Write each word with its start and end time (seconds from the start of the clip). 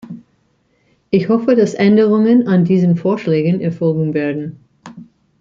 Ich 1.11 1.29
hoffe, 1.29 1.55
dass 1.55 1.75
Änderungen 1.75 2.47
an 2.47 2.65
diesen 2.65 2.95
Vorschlägen 2.97 3.61
erfolgen 3.61 4.15
werden. 4.15 4.65